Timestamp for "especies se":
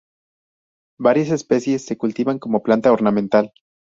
1.29-1.95